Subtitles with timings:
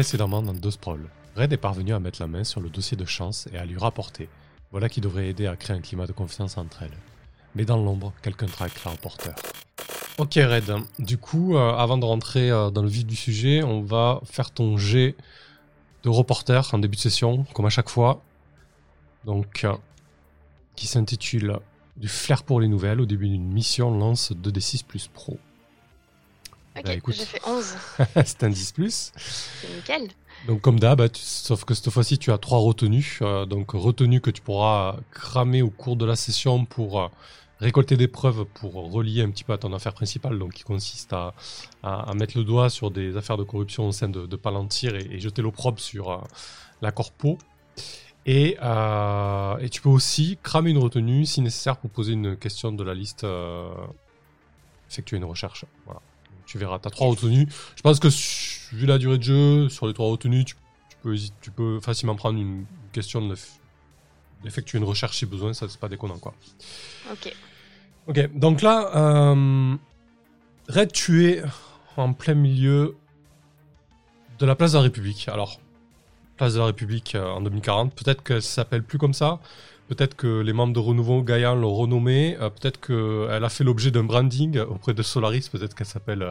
[0.00, 3.04] Précédemment dans Deux Sprawl, Red est parvenu à mettre la main sur le dossier de
[3.04, 4.30] chance et à lui rapporter.
[4.70, 6.96] Voilà qui devrait aider à créer un climat de confiance entre elles.
[7.54, 9.34] Mais dans l'ombre, quelqu'un traque la reporter.
[10.16, 13.82] Ok Red, du coup, euh, avant de rentrer euh, dans le vif du sujet, on
[13.82, 15.16] va faire ton jet
[16.02, 18.22] de reporter en début de session, comme à chaque fois.
[19.26, 19.76] Donc, euh,
[20.76, 21.58] qui s'intitule
[21.98, 23.02] Du flair pour les nouvelles.
[23.02, 25.38] Au début d'une mission, lance 2d6 plus pro.
[26.80, 27.14] Ok, Bah, écoute.
[27.16, 27.74] j'ai fait 11.
[28.24, 29.12] C'est un 10 plus.
[29.16, 30.08] C'est nickel.
[30.46, 34.20] Donc comme d'hab, tu- sauf que cette fois-ci tu as trois retenues, euh, donc retenues
[34.22, 37.08] que tu pourras cramer au cours de la session pour euh,
[37.58, 41.12] récolter des preuves pour relier un petit peu à ton affaire principale, donc qui consiste
[41.12, 41.34] à,
[41.82, 44.94] à- à mettre le doigt sur des affaires de corruption au sein de, de Palantir
[44.96, 46.18] et, et jeter l'opprobre sur euh,
[46.80, 47.36] la corpo.
[48.26, 52.70] Et, euh, et tu peux aussi cramer une retenue si nécessaire pour poser une question
[52.72, 53.26] de la liste,
[54.90, 55.64] effectuer une recherche.
[55.84, 56.00] Voilà.
[56.50, 57.46] Tu verras, tu as trois retenues.
[57.76, 58.08] Je pense que
[58.74, 60.56] vu la durée de jeu, sur les trois retenues, tu,
[60.88, 63.36] tu peux, tu peux facilement prendre une question de
[64.42, 66.34] d'effectuer une recherche si besoin, ça c'est pas déconnant quoi.
[67.12, 67.32] Ok.
[68.08, 69.76] Ok, donc là, euh,
[70.68, 71.42] Red, tu es
[71.96, 72.96] en plein milieu
[74.40, 75.28] de la place de la République.
[75.28, 75.60] Alors,
[76.36, 79.38] place de la République euh, en 2040, peut-être que ça s'appelle plus comme ça.
[79.90, 82.36] Peut-être que les membres de Renouveau Gaïa l'ont renommée.
[82.40, 85.48] euh, peut-être qu'elle a fait l'objet d'un branding auprès de Solaris.
[85.50, 86.22] Peut-être qu'elle s'appelle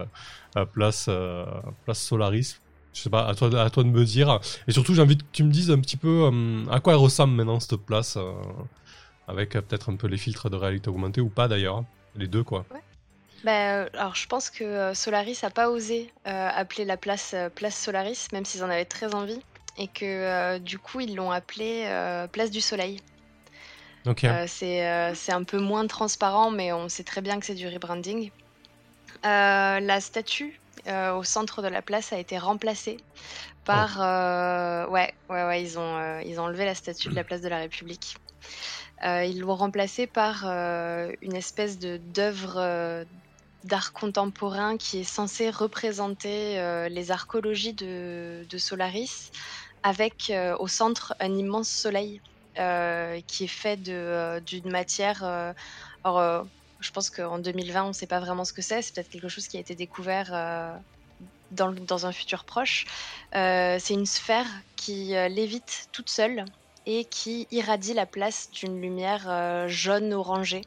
[0.56, 1.46] euh, place, euh,
[1.84, 2.56] place Solaris.
[2.94, 4.40] Je sais pas, à toi, de- me dire.
[4.66, 6.30] Et surtout, j'ai envie que tu me dises un petit peu
[6.72, 8.18] à quoi elle ressemble maintenant cette place.
[9.28, 11.84] avec peut-être un peu les filtres de réalité augmentée ou pas d'ailleurs.
[12.16, 12.66] Les deux quoi.
[13.44, 18.46] Bah, alors, je pense que Solaris a pas osé appeler la place place Solaris, même
[18.46, 19.40] s'ils en avaient très envie,
[19.78, 21.86] et que du coup ils l'ont appelée
[22.32, 23.02] place du Soleil.
[24.30, 27.56] Euh, c'est euh, c'est un peu moins transparent, mais on sait très bien que c'est
[27.56, 28.32] du rebranding.
[29.26, 32.98] Euh, la statue euh, au centre de la place a été remplacée
[33.66, 34.02] par.
[34.02, 37.42] euh, ouais, ouais, ouais, ils ont, euh, ils ont enlevé la statue de la place
[37.42, 38.16] de la République.
[39.04, 43.06] Ils l'ont remplacée par une espèce de d'œuvre
[43.64, 49.32] d'art contemporain qui est censée représenter les archéologies de, de Solaris,
[49.84, 52.22] avec au centre un immense soleil
[52.60, 55.24] euh, qui est fait euh, d'une matière.
[56.04, 56.44] alors, euh,
[56.80, 58.82] je pense qu'en 2020, on ne sait pas vraiment ce que c'est.
[58.82, 60.82] C'est peut-être quelque chose qui a été découvert
[61.52, 62.86] dans, un futur proche.
[63.34, 66.46] C'est une sphère qui lévite toute seule
[66.86, 70.62] et qui irradie la place d'une lumière jaune orangée.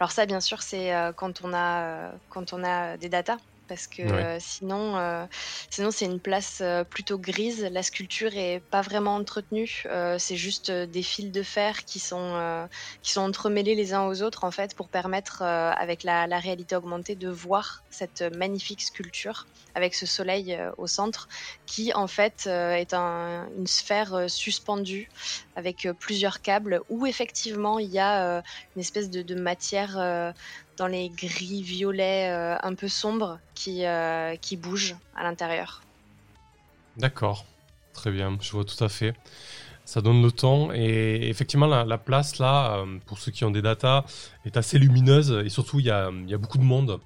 [0.00, 1.52] Alors ça, bien sûr, c'est quand on
[2.28, 3.38] quand on a des datas.
[3.74, 4.28] Parce que Ouais.
[4.36, 5.26] euh, sinon, euh,
[5.68, 7.64] sinon c'est une place euh, plutôt grise.
[7.72, 9.82] La sculpture est pas vraiment entretenue.
[10.18, 12.68] C'est juste des fils de fer qui sont
[13.02, 16.76] qui sont entremêlés les uns aux autres en fait pour permettre avec la, la réalité
[16.76, 21.26] augmentée de voir cette magnifique sculpture avec ce soleil au centre
[21.66, 25.08] qui en fait est un- une sphère suspendue
[25.56, 28.42] avec plusieurs câbles où effectivement il y a
[28.76, 29.98] une espèce de, de matière
[30.76, 35.82] dans les gris violets euh, un peu sombres qui, euh, qui bouge à l'intérieur.
[36.96, 37.44] D'accord.
[37.92, 39.14] Très bien, je vois tout à fait.
[39.84, 43.50] Ça donne le ton et effectivement la, la place là, euh, pour ceux qui ont
[43.50, 44.04] des datas,
[44.44, 47.00] est assez lumineuse et surtout il y a, y a beaucoup de monde.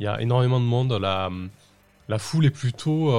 [0.00, 0.92] Il y a énormément de monde.
[0.94, 1.30] La,
[2.08, 3.10] la foule est plutôt,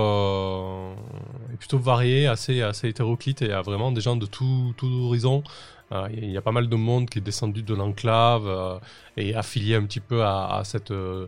[1.53, 4.74] est plutôt variée, assez, assez hétéroclite et il y a vraiment des gens de tout,
[4.75, 5.44] tout horizon.
[5.92, 8.80] Euh, il y a pas mal de monde qui est descendu de l'enclave euh,
[9.18, 11.28] et affilié un petit peu à, à cette, euh,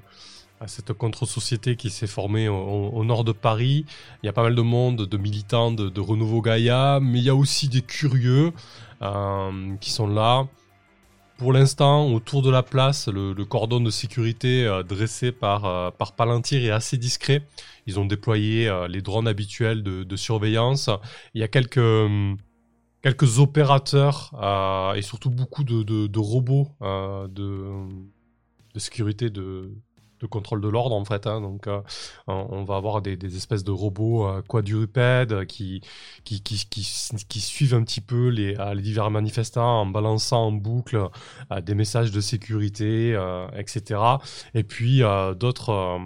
[0.98, 3.86] contre-société qui s'est formée au, nord de Paris.
[4.24, 7.30] Il y a pas mal de monde, de militants de, Renouveau Gaïa, mais il y
[7.30, 8.52] a aussi des curieux
[9.82, 10.48] qui sont là.
[11.38, 16.72] Pour l'instant, autour de la place, le, cordon de sécurité dressé par, par Palantir est
[16.72, 17.46] assez discret.
[17.86, 20.90] Ils ont déployé les drones habituels de, de surveillance.
[21.36, 22.38] Il y a quelques, hum,
[23.06, 29.70] quelques opérateurs euh, et surtout beaucoup de, de- robots euh, de, sécurité, de,
[30.32, 31.28] contrôle de l'ordre en fait.
[31.28, 31.40] hein.
[31.40, 31.82] Donc, euh,
[32.26, 35.82] on va avoir des, espèces de robots quadrupèdes qui,
[36.24, 36.84] qui, qui, qui,
[37.30, 41.00] qui suivent un petit peu les, les divers manifestants en balançant en boucle
[41.62, 43.12] des messages de sécurité,
[43.56, 44.00] etc.
[44.56, 45.02] Et puis
[45.38, 46.00] d'autres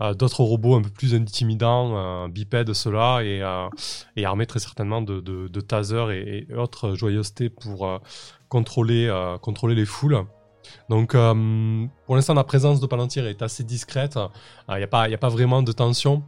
[0.00, 3.68] euh, d'autres robots un peu plus intimidants, euh, bipèdes ceux-là, et, euh,
[4.16, 8.00] et armés très certainement de, de, de tasers et, autres joyeusetés pour
[8.48, 9.08] contrôler,
[9.42, 10.24] contrôler les foules.
[10.88, 14.18] Donc, pour l'instant, la présence de Palantir est assez discrète.
[14.68, 16.22] Il n'y a, pas- a pas vraiment de tension.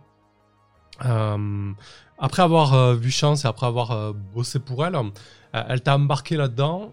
[1.01, 4.97] Après avoir vu Chance et après avoir bossé pour elle,
[5.53, 6.93] elle t'a embarqué là-dedans.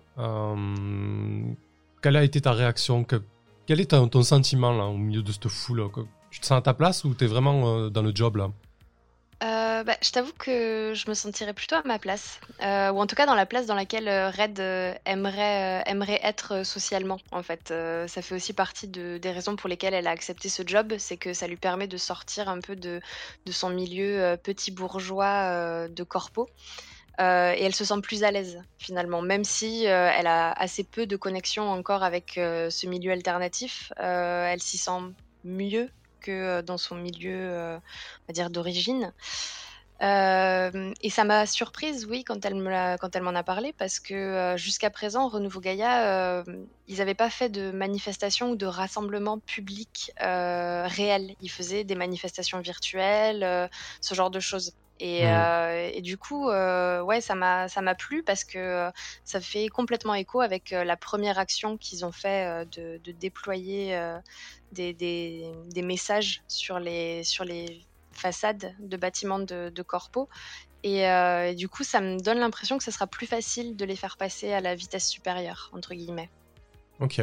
[2.02, 3.04] Quelle a été ta réaction?
[3.04, 3.22] Que-
[3.68, 5.84] Quel est ton, ton sentiment là, au milieu de cette foule
[6.32, 8.50] Tu te sens à ta place ou t'es vraiment euh, dans le job là?
[9.42, 13.16] Bah, je t'avoue que je me sentirais plutôt à ma place, heu, ou en tout
[13.16, 14.60] cas dans la place dans laquelle, Red,
[15.06, 17.74] aimerait, être, socialement, en fait.
[18.08, 21.16] Ça fait aussi partie de des raisons pour lesquelles elle a accepté ce job, c'est
[21.18, 23.00] que ça lui permet de sortir un peu de
[23.50, 26.50] son milieu, petit bourgeois, de corpo,
[27.22, 29.22] heu et elle se sent plus à l'aise, finalement.
[29.22, 34.78] Même si, elle a assez peu de connexion encore avec, ce milieu alternatif, elle s'y
[34.78, 35.00] sent
[35.46, 35.90] mieux
[36.22, 37.82] que, dans son milieu, heu, on
[38.30, 39.14] va dire d'origine.
[40.02, 45.28] Hem et ça m'a surprise, oui, quand elle m'en a parlé parce que, jusqu'à présent,
[45.30, 51.36] Renouveau Gaïa, hem, ils n'avaient pas fait de manifestations ou de rassemblements publics, réels.
[51.42, 53.70] Ils faisaient des manifestations virtuelles,
[54.02, 55.30] ce genre de choses et Mmh.
[55.30, 58.92] heu et du coup, heu, ouais, ça m'a ça m'a plu parce que, heu,
[59.24, 63.98] ça fait complètement écho avec, la première action qu'ils ont fait, de de déployer,
[64.72, 69.84] des des des messages sur les sur les façades de bâtiments de de
[70.84, 73.86] et heu et du coup, ça me donne l'impression que ça sera plus facile de
[73.86, 76.30] les faire passer à la «vitesse supérieure» entre guillemets.
[77.00, 77.22] OK.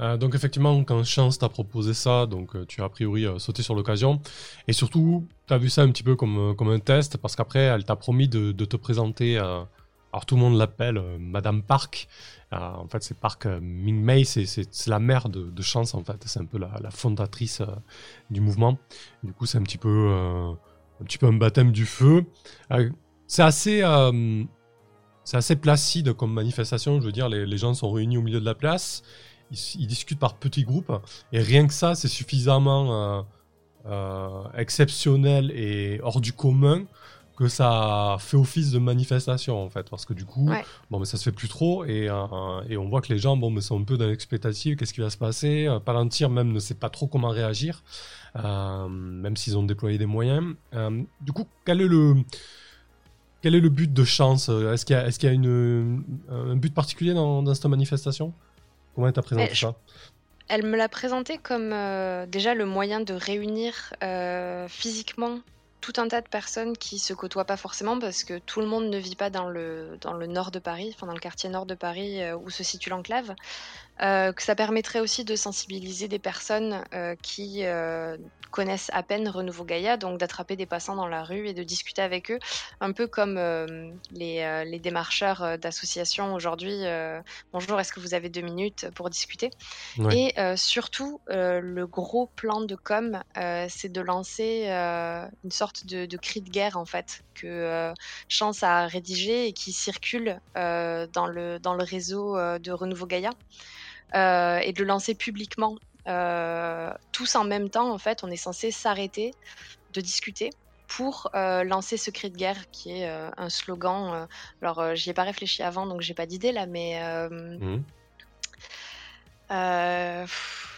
[0.00, 3.38] Heu, donc effectivement, quand Chance t'a proposé ça, donc heu, tu as a priori, heu,
[3.38, 4.20] sauté sur l'occasion
[4.66, 7.60] et surtout, tu as vu ça un petit peu comme, comme un test parce qu'après
[7.60, 12.08] elle t'a promis de te présenter, alors tout le monde l'appelle, Madame Park.
[12.52, 16.20] En fait, c'est Park, heu, Ming-Mei, c'est la mère de Chance, en fait.
[16.26, 17.62] C'est un peu la fondatrice,
[18.28, 18.76] du mouvement.
[19.22, 20.08] Du coup, c'est un petit peu,
[21.00, 22.24] un petit peu un baptême du feu.
[23.28, 23.84] C'est assez,
[25.22, 27.00] c'est assez placide comme manifestation.
[27.00, 29.02] Je veux dire, les gens sont réunis au milieu de la place
[29.50, 30.92] ils, ils discutent par petits groupes.
[31.32, 33.22] Et rien que ça, c'est suffisamment euh,
[33.86, 36.82] euh, exceptionnel et hors du commun
[37.36, 39.88] que ça fait office de manifestation en fait.
[39.88, 40.62] Parce que du coup Ouais.
[40.90, 43.34] bon mais ça se fait plus trop et, euh, et on voit que les gens
[43.38, 44.76] bon mais sont un peu dans l'expectative.
[44.76, 45.66] Qu'est-ce qui va se passer?
[45.86, 47.82] Palantir même ne sait pas trop comment réagir
[48.36, 50.54] euh, même s'ils ont déployé des moyens.
[50.74, 52.16] Euh, du coup quel est le
[53.40, 54.50] quel est le but de chance?
[54.50, 57.64] Est-ce qu'il y a, est-ce qu'il y a une, un but particulier dans, dans cette
[57.64, 58.34] manifestation?
[58.94, 59.74] Comment elle t'a présenté ça
[60.52, 65.38] elle me l'a présenté comme, heu, déjà le moyen de réunir, heu, physiquement
[65.80, 68.90] tout un tas de personnes qui se côtoient pas forcément parce que tout le monde
[68.90, 71.66] ne vit pas dans le dans le nord de Paris, enfin dans le quartier nord
[71.66, 73.34] de Paris, heu, où se situe l'enclave.
[74.02, 78.18] Heu, que ça permettrait aussi de sensibiliser des personnes, heu, qui, heu,
[78.50, 82.02] connaissent à peine Renouveau Gaïa, donc d'attraper des passants dans la rue et de discuter
[82.02, 82.38] avec eux.
[82.80, 83.38] Un peu comme,
[84.10, 86.82] les, les démarcheurs, heu, d'associations aujourd'hui,
[87.52, 89.50] «Bonjour, est-ce que vous avez 2 minutes pour discuter?»
[89.98, 90.16] Ouais.
[90.16, 93.22] et surtout, le gros plan de com,
[93.68, 97.92] c'est de lancer, une sorte de de cri de guerre, en fait, que,
[98.28, 103.30] Chance a rédigé et qui circule, dans le dans le réseau, de Renouveau Gaïa
[104.14, 105.76] et de le lancer publiquement.
[106.08, 109.32] Heu, tous en même temps, en fait, on est censé s'arrêter,
[109.90, 110.50] de discuter
[110.88, 114.26] pour, heu, lancer ce cri de guerre qui est, un slogan,
[114.62, 117.00] alors, j'y ai pas réfléchi avant donc j'ai pas d'idée là, mais
[117.60, 117.84] Mhm.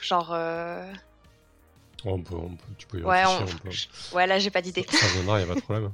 [0.03, 0.35] genre,
[2.05, 3.71] On peut, on peut- tu peux y ouais, on peut.
[4.17, 4.87] ouais, là, j'ai pas Ça, d'idée.
[4.91, 5.93] ça viendra, il n'y a pas de problème.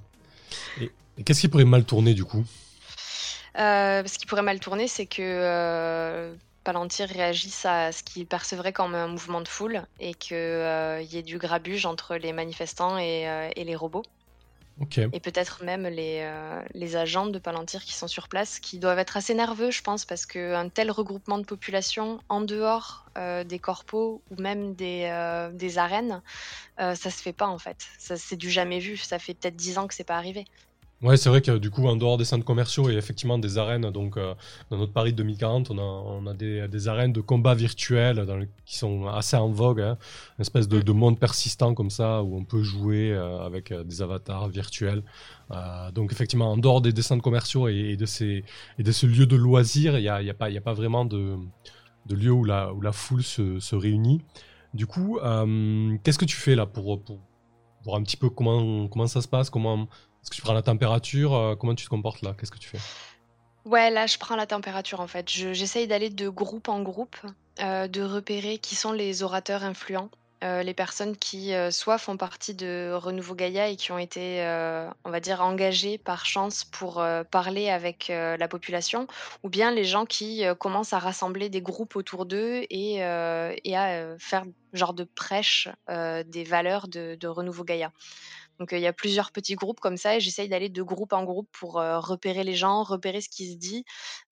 [0.81, 2.45] Et, et qu'est-ce qui pourrait mal tourner du coup?
[3.55, 6.35] Ce qui pourrait mal tourner, c'est que,
[6.69, 11.23] Palantir réagisse à ce qu'il percevrait comme un mouvement de foule et qu'il y ait
[11.25, 13.23] du grabuge entre les manifestants et
[13.57, 14.03] et les robots.
[15.13, 18.99] Et peut-être même les, heu, les agents de Palantir qui sont sur place, qui doivent
[18.99, 23.09] être assez nerveux, je pense, parce qu'un tel regroupement de population en dehors,
[23.47, 25.07] des corpos ou même des,
[25.79, 26.23] arènes,
[26.79, 27.79] ça se fait pas, en fait.
[27.99, 28.97] Ça c'est du jamais vu.
[28.99, 30.45] Ça fait peut-être 10 ans que c'est pas arrivé.
[31.01, 33.89] Ouais, c'est vrai que du coup, en dehors des centres commerciaux et effectivement des arènes,
[33.93, 34.35] donc euh,
[34.69, 38.27] dans notre Paris 2040, on a, des, arènes de combat virtuels
[38.65, 39.97] qui sont assez en vogue, hein.
[40.39, 43.85] une espèce de, de monde persistant comme ça où on peut jouer euh, avec euh,
[43.85, 45.05] des avatars virtuels.
[45.95, 48.45] Donc effectivement, en dehors des, centres commerciaux et, de ces
[48.79, 51.37] de ce lieu de loisirs, il n'y a, pas- vraiment de,
[52.11, 54.21] lieu où la, foule se, réunit.
[54.75, 55.21] Du coup,
[56.03, 57.21] qu'est-ce que tu fais là pour, pour
[57.85, 59.89] voir un petit peu comment, comment ça se passe, comment
[60.29, 62.35] est-ce que tu prends la température euh, Comment tu te comportes là?
[62.39, 62.79] Qu'est-ce que tu fais?
[63.65, 65.31] Ouais, là, je prends la température, en fait.
[65.31, 67.17] Je j'essaye d'aller de groupe en groupe,
[67.63, 70.11] heu, de repérer qui sont les orateurs influents,
[70.45, 74.43] heu, les personnes qui, soit font partie de Renouveau Gaïa et qui ont été,
[75.07, 79.07] on va dire engagées par chance pour, parler avec, la population
[79.43, 84.45] ou bien les gens qui, commencent à rassembler des groupes autour d'eux et à, faire
[84.75, 87.93] genre de prêche, des valeurs de de Renouveau Gaïa.
[88.59, 91.25] Donc, il y a plusieurs petits groupes comme ça et j'essaye d'aller de groupe en
[91.25, 93.85] groupe pour, repérer les gens, repérer ce qui se dit.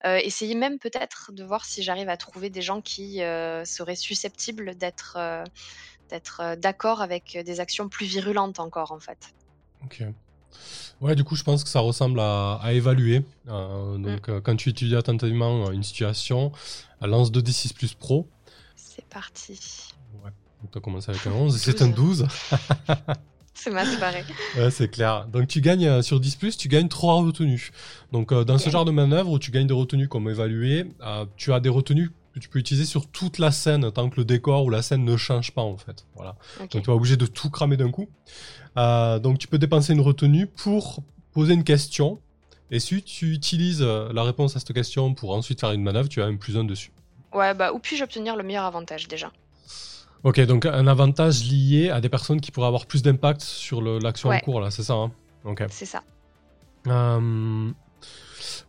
[0.03, 3.19] Essayer même peut-être de voir si j'arrive à trouver des gens qui,
[3.63, 5.17] seraient susceptibles d'être,
[6.57, 9.33] d'accord avec, des actions plus virulentes encore, en fait.
[9.85, 10.03] Ok.
[10.99, 13.23] Ouais, du coup, je pense que ça ressemble à, évaluer.
[13.47, 14.41] Euh, donc, mm.
[14.41, 16.51] quand tu étudies attentivement une situation,
[17.01, 18.27] lance 2d6 plus pro.
[18.75, 19.59] C'est parti.
[20.23, 20.31] Ouais,
[20.61, 22.27] donc tu as commencé avec un 11 et c'est un 12.
[23.57, 23.87] c'est mal.
[24.57, 25.27] Ouais, c'est clair.
[25.27, 27.71] Donc, tu gagnes sur 10 plus, tu gagnes 3 retenues.
[28.11, 30.85] Donc, dans ce genre de manœuvre où tu gagnes des retenues comme évaluer,
[31.35, 34.65] tu as des retenues tu peux utiliser sur toute la scène tant que le décor
[34.65, 36.05] ou la scène ne change pas en fait.
[36.15, 36.35] Voilà.
[36.59, 38.07] Donc tu vas obligé de tout cramer d'un coup.
[38.77, 41.01] Euh, donc tu peux dépenser une retenue pour
[41.33, 42.19] poser une question.
[42.69, 46.09] Et si tu utilises euh, la réponse à cette question pour ensuite faire une manœuvre,
[46.09, 46.91] tu as un plus un dessus.
[47.33, 49.31] Ouais, bah où puis-je obtenir le meilleur avantage déjà?
[50.27, 54.29] Ok, donc un avantage lié à des personnes qui pourraient avoir plus d'impact sur l'action
[54.29, 55.11] en cours, là, c'est ça hein?
[55.45, 55.63] Ok.
[55.69, 56.03] C'est ça.
[56.87, 57.71] Euh,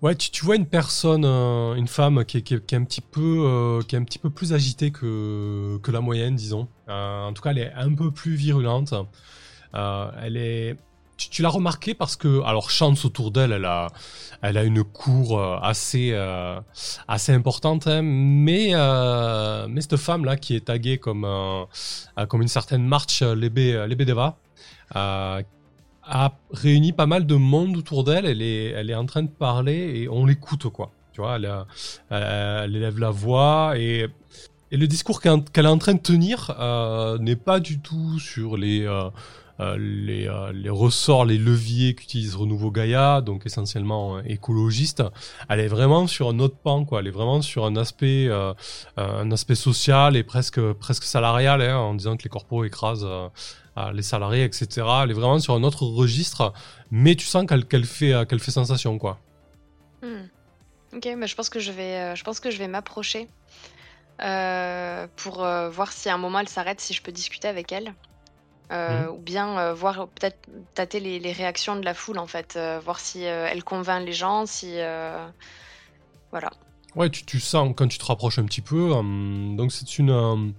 [0.01, 3.97] Ouais, tu, vois une personne, euh, une femme qui est, un petit peu, euh, qui
[3.97, 6.69] est un petit peu plus agitée que, que la moyenne, disons.
[6.87, 8.95] En tout cas, elle est un peu plus virulente.
[9.75, 10.77] elle est,
[11.19, 13.89] tu, l'as remarqué parce que, alors, chance autour d'elle, elle a,
[14.41, 16.17] elle a une cour assez,
[17.09, 18.73] assez importante, hein, mais,
[19.69, 21.27] mais cette femme là qui est taguée comme,
[22.29, 23.73] comme une certaine marche Lébé,
[24.07, 24.39] Deva
[24.95, 28.25] a réuni pas mal de monde autour d'elle.
[28.25, 30.91] Elle est, elle est en train de parler et on l'écoute, quoi.
[31.13, 31.53] Tu vois, elle,
[32.11, 34.07] elle, élève la voix et,
[34.71, 38.57] et le discours qu'elle est en train de tenir euh, n'est pas du tout sur
[38.57, 39.11] les, euh, euh,
[39.61, 45.03] les, les, ressorts, les leviers qu'utilise Renouveau Gaïa, donc essentiellement écologiste.
[45.49, 47.01] Elle est vraiment sur un autre pan, quoi.
[47.01, 48.31] Elle est vraiment sur un aspect,
[48.97, 53.07] un aspect social et presque, presque salarial, hein, en disant que les corpos écrasent
[53.93, 54.87] les salariés, etc.
[55.03, 56.53] Elle est vraiment sur un autre registre,
[56.91, 59.19] mais tu sens qu'elle fait, euh, qu'elle fait sensation, quoi.
[60.03, 60.27] Hmm.
[60.95, 63.29] Ok, mais je pense que je vais, euh, vais m'approcher
[64.23, 65.39] euh, pour
[65.71, 67.95] voir si à un moment elle s'arrête, si je peux discuter avec elle.
[68.71, 69.09] Hmm.
[69.11, 70.39] Ou bien voir peut-être
[70.75, 74.77] tâter les, réactions de la foule en fait, voir si elle convainc les gens, si
[76.31, 76.51] voilà.
[76.95, 78.91] Ouais, tu, tu, sens quand tu te rapproches un petit peu.
[79.57, 80.53] donc c'est une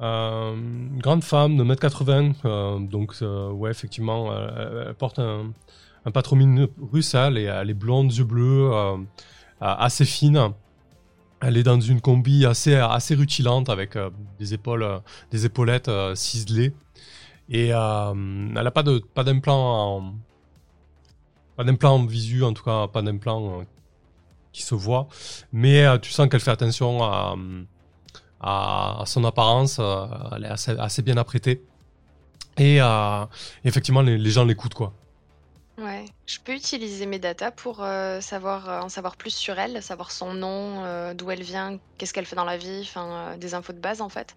[0.00, 5.52] euh, une grande femme de 1m80, euh, donc euh, ouais, effectivement, elle, porte un,
[6.04, 8.70] un patronyme russe, elle, et elle est blonde, yeux bleus,
[9.60, 10.52] assez fine.
[11.40, 13.96] Elle est dans une combi assez, assez rutilante avec
[14.38, 16.74] des épaules, des épaulettes ciselées.
[17.50, 20.14] Et elle n'a pas de pas d'implant
[21.56, 23.64] pas d'implant visu, en tout cas pas d'implant
[24.52, 25.08] qui se voit.
[25.52, 27.36] Mais tu sens qu'elle fait attention à
[28.40, 31.62] à, son apparence, euh, elle est assez, bien apprêtée.
[32.56, 33.24] Et euh,
[33.64, 34.92] effectivement, les, gens l'écoutent, quoi.
[35.78, 40.10] Ouais, je peux utiliser mes datas pour euh, savoir, en savoir plus sur elle, savoir
[40.10, 43.78] son nom, d'où elle vient, qu'est-ce qu'elle fait dans la vie, enfin des infos de
[43.78, 44.34] base en fait.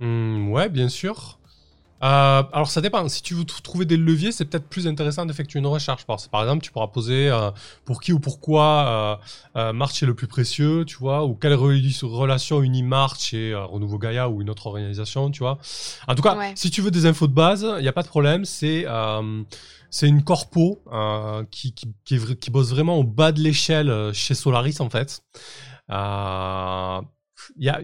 [0.00, 1.37] Mmh, ouais, bien sûr.
[2.02, 3.08] Euh, alors ça dépend.
[3.08, 6.04] Si tu veux trouver des leviers, c'est peut-être plus intéressant d'effectuer une recherche.
[6.06, 7.50] Par exemple, tu pourras poser euh,
[7.84, 9.20] pour qui ou pourquoi
[9.56, 13.98] euh, March est le plus précieux, tu vois, ou quelle relation unit March et Renouveau
[13.98, 15.58] Gaia ou une autre organisation, tu vois.
[16.06, 18.08] En tout cas, si tu veux des infos de base, il n'y a pas de
[18.08, 18.44] problème.
[18.44, 18.86] C'est
[19.90, 20.82] c'est une corpo
[21.50, 25.22] qui, qui, qui, qui, bosse vraiment au bas de l'échelle chez Solaris en fait.
[27.56, 27.80] Il y a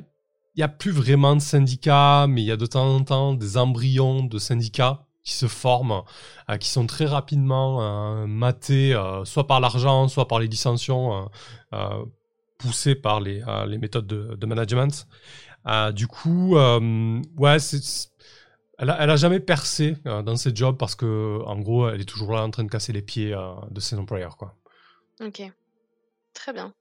[0.54, 3.34] il n'y a plus vraiment de syndicats, mais il y a de temps en temps
[3.34, 6.02] des embryons de syndicats qui se forment,
[6.50, 11.28] euh, qui sont très rapidement euh, matés, euh, soit par l'argent, soit par les dissensions
[12.58, 13.42] poussées par les,
[13.78, 15.08] méthodes de, management.
[15.92, 17.56] du coup, ouais,
[18.78, 22.08] elle a, elle a, jamais percé dans ses jobs parce que, en gros, elle est
[22.08, 23.36] toujours là en train de casser les pieds
[23.70, 24.54] de ses employeurs, quoi.
[25.20, 25.42] Ok,
[26.32, 26.72] très bien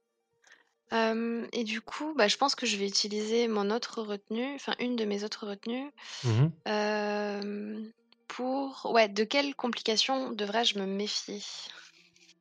[1.52, 4.96] et du coup, bah, je pense que je vais utiliser mon autre retenue, enfin une
[4.96, 5.90] de mes autres retenues,
[6.24, 7.90] mmh
[8.26, 11.40] pour ouais, de quelles complications devrais-je me méfier?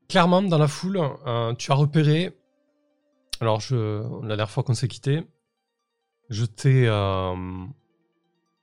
[0.08, 1.00] Clairement, dans la foule,
[1.60, 2.34] tu as repéré
[3.44, 3.76] alors je
[4.22, 5.24] la dernière fois qu'on s'est quitté,
[6.30, 6.88] je t'ai,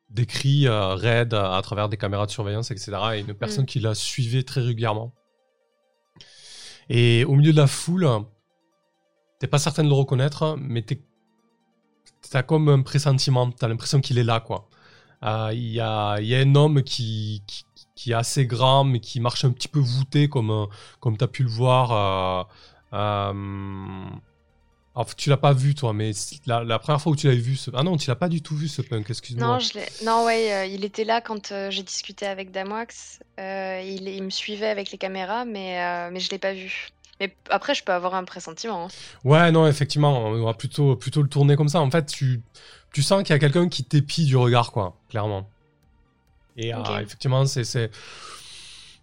[0.08, 2.92] décrit, Red à travers des caméras de surveillance etc.
[3.14, 3.66] et une personne mmh.
[3.66, 5.14] qui la suivait très régulièrement.
[6.88, 8.08] Et au milieu de la foule
[9.40, 10.84] T'es pas certain de le reconnaître, mais
[12.30, 14.68] t'as comme un pressentiment, t'as l'impression qu'il est là, quoi.
[15.24, 17.42] Euh, il y, a, un homme qui,
[18.06, 20.68] est assez grand, mais qui marche un petit peu voûté, comme,
[21.00, 22.46] comme tu as pu le voir.
[22.92, 23.34] Euh,
[24.94, 25.04] euh...
[25.16, 26.10] tu l'as pas vu, toi, mais
[26.44, 28.68] la, première fois où tu l'avais vu, ah non, tu l'as pas du tout vu
[28.68, 29.58] ce punk, excuse-moi.
[30.04, 33.20] Non, ouais, euh, il était là quand j'ai discuté avec Damox.
[33.38, 36.90] Il, il, me suivait avec les caméras, mais, mais je l'ai pas vu.
[37.20, 38.86] Mais après, je peux avoir un pressentiment.
[38.86, 38.88] Hein.
[39.24, 41.80] Ouais, non, effectivement, on va plutôt, plutôt le tourner comme ça.
[41.80, 42.42] En fait, tu,
[42.92, 45.48] tu sens qu'il y a quelqu'un qui t'épie du regard, quoi, clairement.
[46.56, 47.64] Et euh, effectivement, c'est.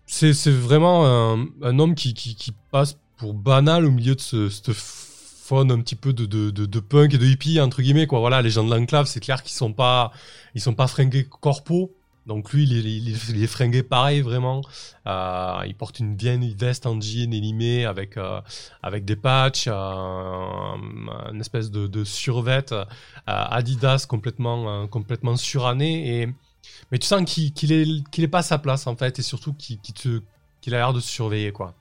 [0.05, 5.71] c'est vraiment un, homme qui, qui, passe pour banal au milieu de ce, cette faune
[5.71, 8.19] un petit peu de, de, de, punk et de hippie entre guillemets quoi.
[8.19, 10.11] Voilà, les gens de l'enclave, c'est clair qu'ils sont pas
[10.55, 11.96] ils sont pas fringués corpo.
[12.27, 14.61] Donc lui, il est, fringué pareil vraiment.
[15.07, 18.41] Euh, il porte une vieille veste en jean élimée avec euh,
[18.83, 20.75] avec des patchs, euh,
[21.31, 22.65] une espèce de, de survêt
[23.25, 26.27] Adidas complètement complètement suranné et
[26.91, 29.53] mais tu sens qu'il qu'il est est pas à sa place en fait et surtout
[29.53, 29.79] qu'il
[30.75, 31.75] a l'air de se surveiller quoi.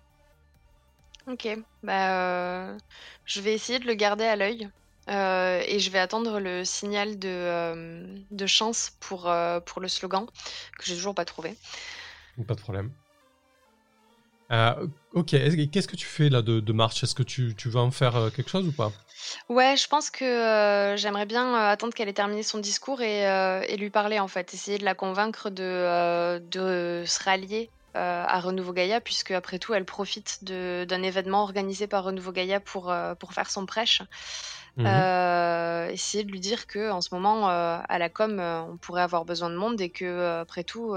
[1.29, 1.49] Ok,
[1.83, 2.77] bah
[3.25, 4.69] je vais essayer de le garder à l'œil.
[5.09, 9.89] Euh, et je vais attendre le signal de, euh, de chance pour, euh, pour le
[9.89, 10.27] slogan,
[10.79, 11.55] que j'ai toujours pas trouvé.
[12.47, 12.93] Pas de problème.
[15.13, 15.31] ok,
[15.71, 18.31] qu'est-ce que tu fais là de, de marche Est-ce que tu, tu, vas en faire
[18.35, 18.91] quelque chose ou pas?
[19.49, 23.23] Ouais, je pense que j'aimerais bien attendre qu'elle ait terminé son discours et,
[23.69, 28.73] et, lui parler en fait, essayer de la convaincre de, de se rallier à Renouveau
[28.73, 33.51] Gaïa, puisque après tout, elle profite d'un événement organisé par Renouveau Gaïa pour, pour faire
[33.51, 34.03] son prêche.
[34.77, 38.61] Mmh euh, essayer de lui dire que en ce moment, euh, à la com, euh,
[38.63, 40.95] on pourrait avoir besoin de monde et que, après tout,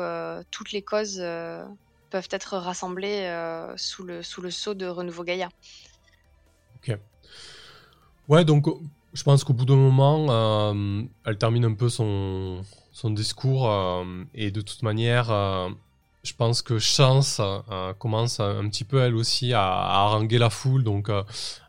[0.51, 1.23] toutes les causes
[2.09, 3.31] peuvent être rassemblées
[3.77, 5.49] sous le, sous le sceau de Renouveau Gaïa.
[6.77, 6.97] Ok.
[8.27, 8.67] Ouais, donc
[9.13, 10.73] je pense qu'au bout d'un moment,
[11.25, 13.71] elle termine un peu son, son discours
[14.33, 15.27] et de toute manière,
[16.23, 20.83] je pense que Chance euh, commence un petit peu elle aussi à, haranguer la foule,
[20.83, 21.23] donc euh,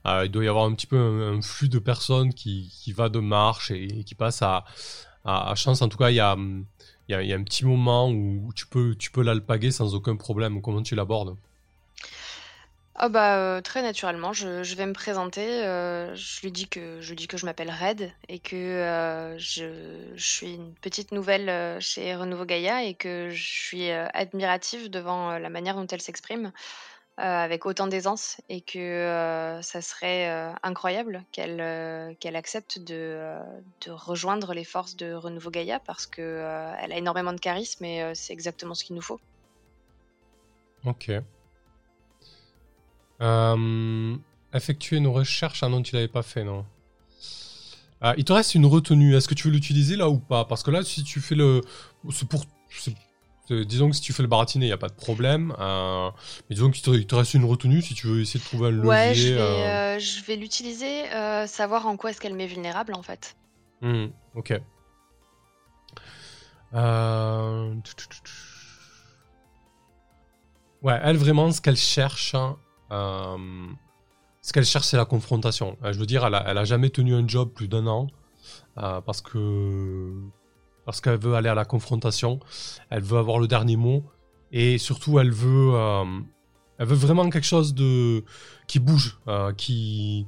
[0.07, 3.21] euh, il doit y avoir un petit peu un, flux de personnes qui, va de
[3.21, 4.65] marche et, qui passe à,
[5.55, 5.83] Chance.
[5.83, 9.71] En tout cas, il y a, un petit moment où tu peux, tu peux l'alpaguer
[9.71, 10.61] sans aucun problème.
[10.63, 11.37] Comment tu l'abordes?
[13.03, 17.01] Ah bah, euh, très naturellement, je je vais me présenter, euh, je lui dis que
[17.01, 21.11] je lui dis que je m'appelle Red et que, euh, je je suis une petite
[21.11, 26.53] nouvelle, chez Renouveau Gaïa et que je suis, admirative devant, la manière dont elle s'exprime,
[27.17, 30.29] avec autant d'aisance et que, ça serait,
[30.63, 33.39] incroyable qu'elle, qu'elle accepte de,
[33.87, 36.45] de rejoindre les forces de Renouveau Gaïa parce que,
[36.83, 39.21] elle a énormément de charisme et c'est exactement ce qu'il nous faut.
[40.85, 41.11] OK.
[43.21, 44.17] Euh,
[44.53, 45.63] effectuer une recherche.
[45.63, 46.65] Ah non, tu l'avais pas fait, non.
[48.01, 49.15] Ah, il te reste une retenue.
[49.15, 50.45] Est-ce que tu veux l'utiliser là ou pas?
[50.45, 51.61] Parce que là, si tu fais le.
[52.11, 52.45] C'est pour.
[53.51, 55.55] Disons que si tu fais le baratiné, il n'y a pas de problème.
[55.59, 56.09] Euh,
[56.49, 58.89] mais disons qu'il te, reste une retenue si tu veux essayer de trouver un levier.
[58.89, 59.99] Ouais, je vais, euh...
[59.99, 63.35] je vais l'utiliser, euh, savoir en quoi est-ce qu'elle m'est vulnérable en fait.
[63.83, 64.07] Hmm,
[64.37, 64.61] ok.
[66.75, 67.75] Euh,
[70.83, 75.77] ouais, elle vraiment, ce qu'elle cherche, hein, euh, ce qu'elle cherche, c'est la confrontation.
[75.85, 78.09] Euh, je veux dire, elle a, jamais tenu un job plus d'un an
[78.79, 80.13] euh, parce que
[80.85, 82.41] parce qu'elle veut aller à la confrontation.
[82.89, 84.03] Elle veut avoir le dernier mot
[84.51, 85.75] et surtout, elle veut
[86.79, 88.25] elle veut vraiment quelque chose de
[88.67, 89.21] qui bouge,
[89.59, 90.27] qui,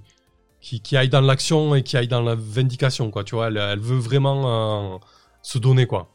[0.60, 3.24] qui, aille dans l'action et qui aille dans la vindication, quoi.
[3.24, 5.00] Tu vois, elle veut vraiment
[5.40, 6.11] se donner, quoi.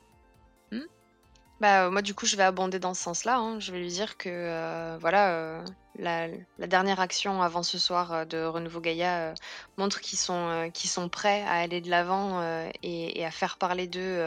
[1.59, 3.59] Bah, moi, du coup, je vais abonder dans ce sens-là, hein.
[3.59, 5.65] Je vais lui dire que, euh, voilà, euh,
[5.95, 6.27] la
[6.67, 9.33] dernière action avant ce soir, euh, de Renouveau Gaïa,
[9.77, 12.41] montre qu'ils sont, sont prêts à aller de l'avant,
[12.83, 14.21] et à faire parler d'eux,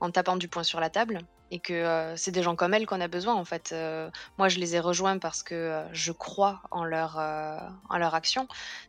[0.00, 2.86] en tapant du poing sur la table et que euh, c'est des gens comme elle
[2.86, 3.70] qu'on a besoin en fait.
[3.72, 8.14] Euh, moi je les ai rejoints parce que euh, je crois en leur, en leur
[8.14, 8.46] action,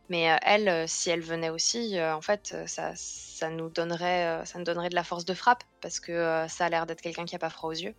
[0.08, 4.88] mais elle, si elle venait aussi, en fait ça, ça, nous donnerait, ça nous donnerait
[4.88, 7.50] de la force de frappe parce que ça a l'air d'être quelqu'un qui a pas
[7.50, 7.94] froid aux yeux.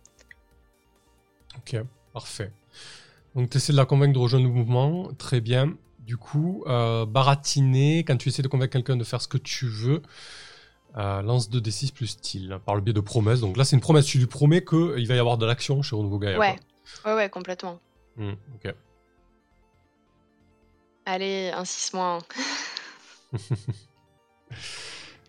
[1.58, 1.76] Ok,
[2.12, 2.50] parfait.
[3.34, 5.74] Donc tu essaies de la convaincre de rejoindre le mouvement, très bien.
[5.98, 10.02] Du coup, baratiner, quand tu essaies de convaincre quelqu'un de faire ce que tu veux,
[10.96, 13.40] euh, lance 2d6 plus style, par le biais de promesses.
[13.40, 14.06] Donc là, c'est une promesse.
[14.06, 16.38] Tu lui promets qu'il va y avoir de l'action chez Renouveau Gaia.
[16.38, 16.56] Ouais.
[17.04, 17.80] ouais, ouais, complètement.
[18.16, 18.74] Hmm, ok.
[21.06, 22.18] Allez, un 6 moins.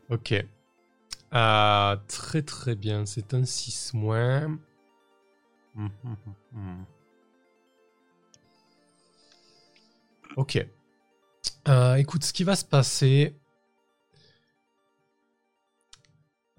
[0.09, 0.45] ok.
[1.33, 3.05] Euh, très très bien.
[3.05, 4.59] C'est un 6 moins.
[5.73, 5.87] Hmm,
[6.53, 6.83] hmm,
[10.37, 10.65] ok.
[11.67, 13.35] Euh, écoute, ce qui va se passer,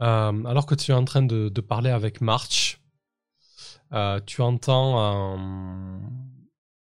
[0.02, 2.80] Euh, alors que tu es en train de, parler avec March,
[3.92, 6.00] euh, tu entends un,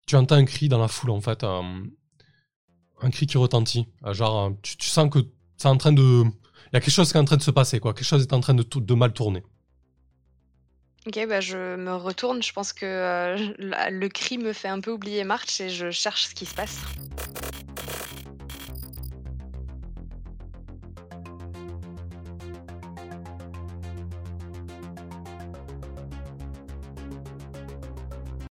[0.07, 1.85] tu entends un cri dans la foule en fait, un,
[3.11, 3.89] cri qui retentit.
[4.05, 5.19] Euh, genre, tu, sens que
[5.57, 7.51] c'est en train de, il y a quelque chose qui est en train de se
[7.51, 9.43] passer quoi, quelque chose est en train de, de mal tourner.
[11.05, 12.43] Ok, bah je me retourne.
[12.45, 13.37] Je pense que
[13.91, 16.79] le cri me fait un peu oublier March et je cherche ce qui se passe.